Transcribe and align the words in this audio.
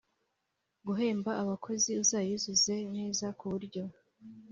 guhemba 0.85 1.31
abakozi 1.41 1.91
uzayuzuze 2.03 2.75
neza 2.95 3.25
kuburyo 3.37 3.83